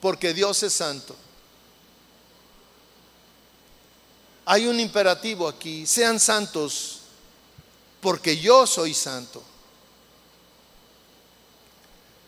[0.00, 1.16] porque Dios es santo.
[4.46, 7.00] hay un imperativo aquí, sean santos,
[8.00, 9.42] porque yo soy santo.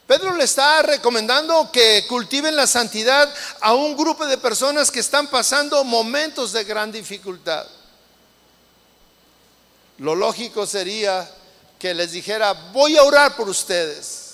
[0.07, 5.29] Pedro le está recomendando que cultiven la santidad a un grupo de personas que están
[5.29, 7.67] pasando momentos de gran dificultad.
[9.99, 11.31] Lo lógico sería
[11.79, 14.28] que les dijera, voy a orar por ustedes,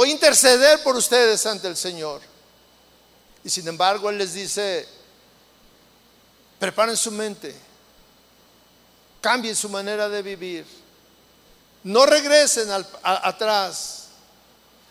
[0.00, 2.22] voy a interceder por ustedes ante el Señor.
[3.44, 4.88] Y sin embargo, Él les dice,
[6.58, 7.54] Preparen su mente.
[9.20, 10.64] Cambien su manera de vivir.
[11.82, 12.70] No regresen
[13.02, 14.04] atrás.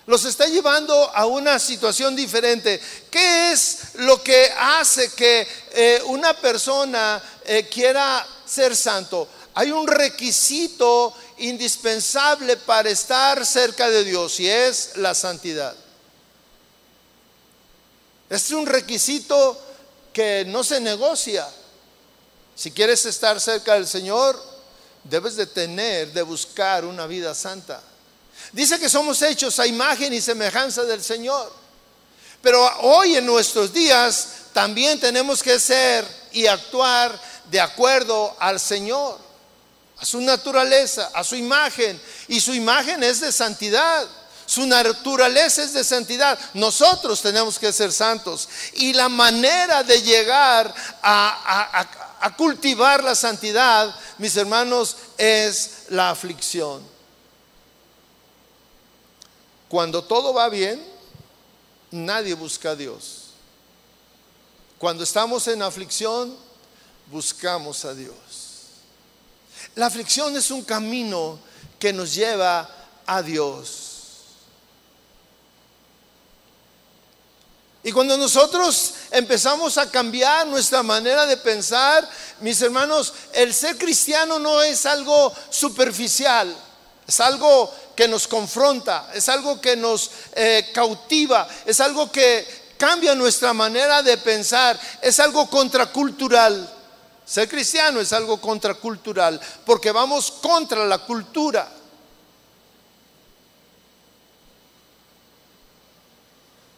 [0.05, 2.79] Los está llevando a una situación diferente.
[3.09, 9.27] ¿Qué es lo que hace que eh, una persona eh, quiera ser santo?
[9.55, 15.75] Hay un requisito indispensable para estar cerca de Dios y es la santidad.
[18.29, 19.59] Es un requisito
[20.13, 21.47] que no se negocia.
[22.55, 24.41] Si quieres estar cerca del Señor,
[25.03, 27.81] debes de tener, de buscar una vida santa.
[28.51, 31.51] Dice que somos hechos a imagen y semejanza del Señor.
[32.41, 37.19] Pero hoy en nuestros días también tenemos que ser y actuar
[37.49, 39.17] de acuerdo al Señor,
[39.99, 42.01] a su naturaleza, a su imagen.
[42.27, 44.07] Y su imagen es de santidad.
[44.45, 46.39] Su naturaleza es de santidad.
[46.53, 48.47] Nosotros tenemos que ser santos.
[48.73, 50.73] Y la manera de llegar
[51.03, 56.81] a, cultivar la santidad, mis hermanos, es la aflicción.
[59.67, 60.83] Cuando todo va bien,
[61.91, 63.25] nadie busca a Dios.
[64.77, 66.35] Cuando estamos en aflicción,
[67.11, 68.15] buscamos a Dios.
[69.79, 71.39] La aflicción es un camino
[71.79, 72.69] que nos lleva
[73.05, 73.93] a Dios.
[77.81, 82.05] Y cuando nosotros empezamos a cambiar nuestra manera de pensar,
[82.41, 86.53] mis hermanos, el ser cristiano no es algo superficial,
[87.07, 93.15] es algo que nos confronta, es algo que nos eh, cautiva, es algo que cambia
[93.15, 96.78] nuestra manera de pensar, es algo contracultural.
[97.29, 101.71] Ser cristiano es algo contracultural, porque vamos contra la cultura.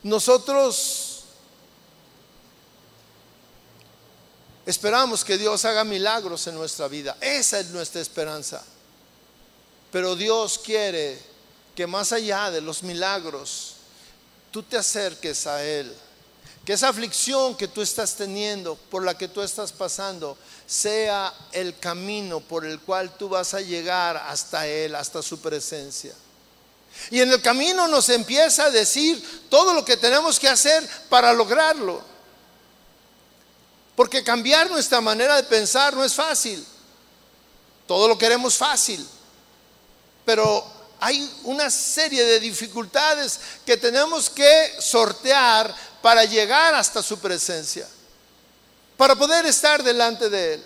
[0.04, 1.24] Nosotros
[4.66, 7.16] esperamos que Dios haga milagros en nuestra vida.
[7.22, 8.62] Esa es nuestra esperanza.
[9.90, 11.18] Pero Dios quiere
[11.74, 13.76] que más allá de los milagros,
[14.52, 15.96] tú te acerques a Él.
[16.72, 21.78] Que esa aflicción que tú estás teniendo, por la que tú estás pasando, sea el
[21.78, 26.14] camino por el cual tú vas a llegar hasta Él, hasta su presencia.
[27.10, 31.34] Y en el camino nos empieza a decir todo lo que tenemos que hacer para
[31.34, 32.02] lograrlo.
[33.94, 36.66] Porque cambiar nuestra manera de pensar no es fácil.
[37.86, 39.06] Todo lo queremos fácil.
[40.24, 47.88] pero hay una serie de dificultades que tenemos que sortear para llegar hasta su presencia,
[48.98, 50.66] para poder estar delante de Él.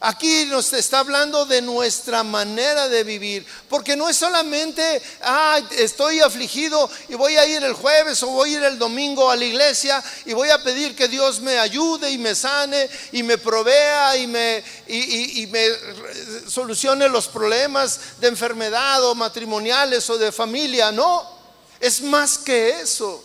[0.00, 6.20] Aquí nos está hablando de nuestra manera de vivir, porque no es solamente, ah, estoy
[6.20, 9.44] afligido y voy a ir el jueves o voy a ir el domingo a la
[9.44, 14.16] iglesia y voy a pedir que Dios me ayude y me sane y me provea
[14.16, 15.66] y me, y, me
[16.48, 20.92] solucione los problemas de enfermedad o matrimoniales o de familia.
[20.92, 21.37] No,
[21.80, 23.24] es más que eso.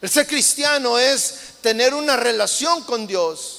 [0.00, 3.58] El ser cristiano es tener una relación con Dios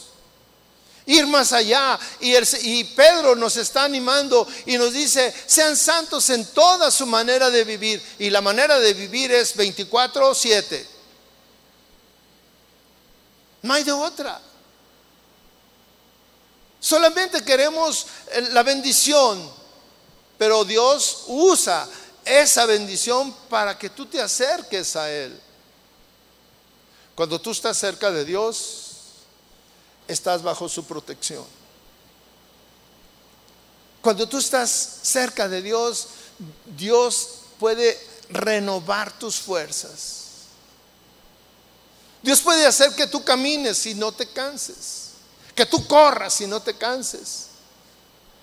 [1.10, 2.00] ir más allá.
[2.20, 7.64] Y, Pedro nos está animando y nos dice, sean santos en toda su manera de
[7.64, 8.02] vivir.
[8.20, 10.86] Y la manera de vivir es 24-7.
[13.64, 14.40] No hay de otra.
[16.80, 19.52] Solamente queremos eh, la bendición,
[20.38, 21.90] pero Dios usa
[22.30, 25.40] esa bendición para que tú te acerques a Él.
[27.16, 28.92] Cuando tú estás cerca de Dios,
[30.08, 31.46] estás bajo su protección.
[34.02, 36.08] Cuando tú estás cerca de Dios,
[36.78, 38.00] Dios puede
[38.30, 40.20] renovar tus fuerzas.
[42.22, 45.12] Dios puede hacer que tú camines y no te canses,
[45.56, 47.49] que tú corras y no te canses.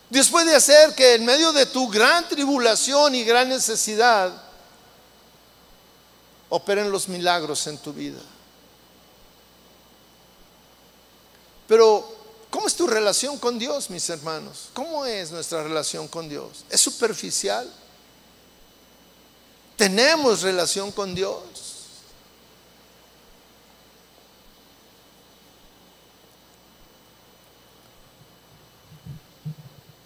[0.09, 4.33] Dios puede hacer que en medio de tu gran tribulación y gran necesidad
[6.49, 8.21] operen los milagros en tu vida.
[11.67, 12.09] Pero,
[12.51, 14.69] ¿cómo es tu relación con Dios, mis hermanos?
[14.73, 16.65] ¿Cómo es nuestra relación con Dios?
[16.71, 17.69] ¿Es superficial?
[19.77, 21.43] ¿Tenemos relación con Dios?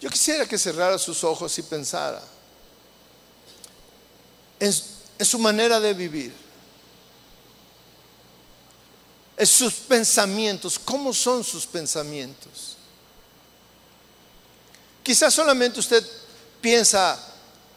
[0.01, 2.21] Yo quisiera que cerrara sus ojos y pensara
[4.59, 4.73] en,
[5.19, 6.41] en su manera de vivir
[9.45, 10.79] sus pensamientos.
[10.79, 12.77] ¿Cómo son sus pensamientos?
[15.03, 16.05] Quizás solamente usted
[16.59, 17.19] piensa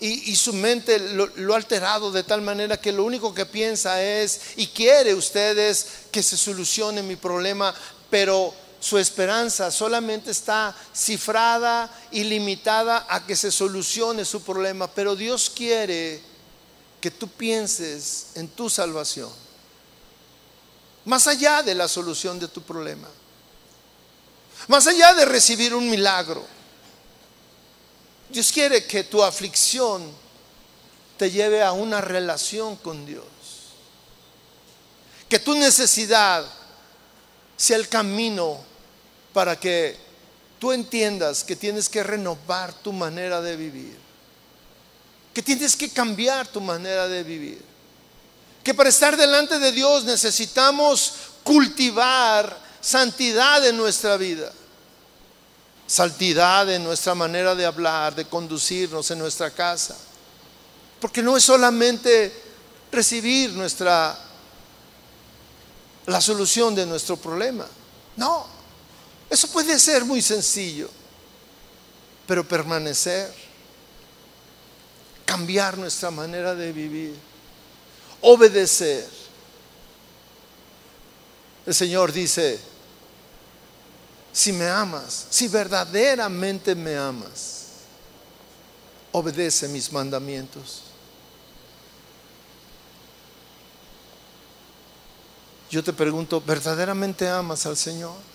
[0.01, 4.41] y, su mente lo, ha alterado de tal manera que lo único que piensa es
[4.57, 7.75] y quiere ustedes que se solucione mi problema,
[8.11, 8.53] pero
[8.85, 14.89] su esperanza solamente está cifrada y limitada a que se solucione su problema.
[14.89, 16.21] Pero Dios quiere
[17.01, 19.31] que tú pienses en tu salvación
[21.07, 23.09] más allá de la solución de tu problema,
[24.69, 26.45] más allá de recibir un milagro.
[28.29, 30.13] Dios quiere que tu aflicción
[31.17, 33.25] te lleve a una relación con Dios.
[35.27, 36.45] Que tu necesidad
[37.57, 38.74] sea el camino
[39.35, 39.99] para que
[40.59, 43.99] tú entiendas que tienes que renovar tu manera de vivir.
[45.35, 47.75] Que tienes que cambiar tu manera de vivir
[48.65, 51.13] que para estar delante de Dios necesitamos
[51.43, 54.51] cultivar santidad en nuestra vida,
[55.87, 59.95] santidad en nuestra manera de hablar, de conducirnos en nuestra casa.
[60.99, 62.33] Porque no es solamente
[62.91, 64.19] recibir nuestra
[66.07, 67.67] la solución de nuestro problema.
[68.17, 68.54] No.
[69.35, 70.89] Eso puede ser muy sencillo,
[72.25, 73.35] pero permanecer,
[75.25, 77.17] cambiar nuestra manera de vivir
[78.21, 79.09] obedecer.
[81.67, 82.61] El Señor dice,
[84.33, 87.65] si me amas, si verdaderamente me amas,
[89.11, 90.83] obedece mis mandamientos.
[95.69, 98.34] Yo te pregunto, ¿verdaderamente amas al Señor?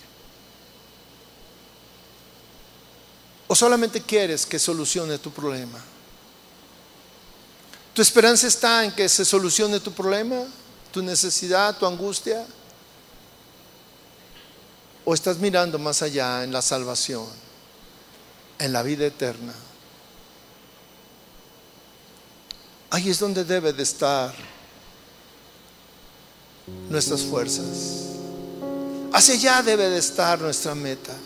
[3.50, 5.80] ¿O solamente quieres que solucione tu problema?
[7.92, 10.44] ¿Tu esperanza está en que se solucione tu problema,
[10.92, 12.46] tu necesidad, tu angustia?
[15.04, 17.26] ¿O estás mirando más allá en la salvación,
[18.60, 19.52] en la vida eterna?
[22.90, 24.32] Ahí es donde debe de estar
[26.88, 28.14] nuestras fuerzas.
[29.12, 31.16] Hacia allá debe de estar nuestra meta.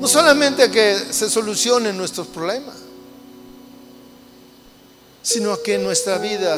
[0.00, 2.74] No solamente que se solucionen nuestros problemas,
[5.22, 6.56] sino a que nuestra vida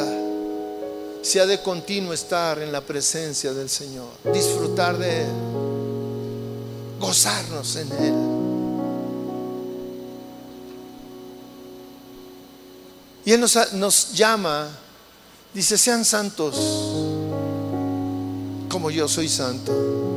[1.21, 5.31] sea de continuo estar en la presencia del Señor, disfrutar de Él,
[6.99, 8.13] gozarnos en Él.
[13.25, 14.69] Y Él nos, nos llama,
[15.53, 16.55] dice, sean santos
[18.69, 20.12] como yo soy santo.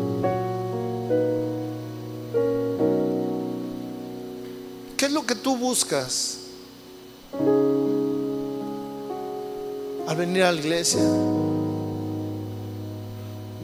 [4.97, 6.39] ¿Qué es lo que tú buscas
[10.09, 11.03] al venir a la iglesia?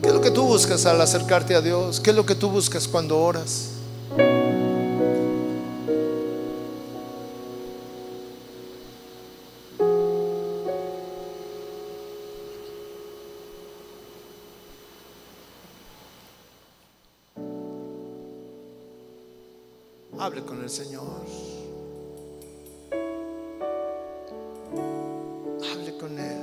[0.03, 2.01] ¿Qué es lo que tú buscas al acercarte a Dios?
[2.01, 3.71] ¿Qué es lo que tú buscas cuando oras?
[20.23, 21.03] Hable con el Señor.
[25.73, 26.39] Hable con Él.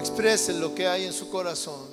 [0.00, 1.86] Exprese lo que hay en su corazón.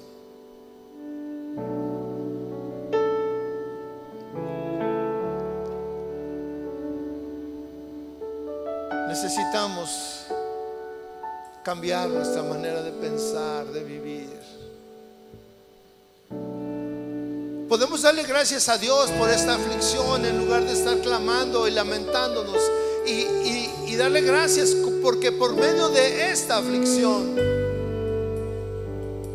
[9.10, 10.26] Necesitamos
[11.64, 14.51] cambiar nuestra manera de pensar, de vivir.
[17.72, 22.62] Podemos darle gracias a Dios por esta aflicción en lugar de estar clamando y lamentándonos.
[23.08, 27.34] Y, darle gracias porque por medio de esta aflicción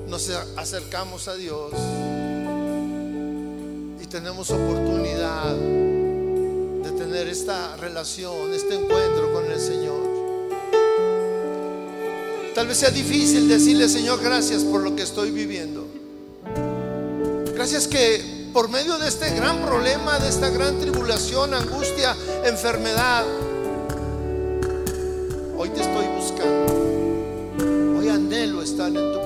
[0.06, 1.72] nos acercamos a Dios
[4.02, 10.02] y tenemos oportunidad de tener esta relación, este encuentro con el Señor.
[12.54, 15.95] Tal vez sea difícil decirle, Señor, gracias por lo que estoy viviendo.
[17.68, 22.14] Gracias que por medio de este gran problema, de esta gran tribulación, angustia,
[22.44, 23.24] enfermedad,
[25.58, 27.98] hoy te estoy buscando.
[27.98, 29.25] Hoy anhelo estar en tu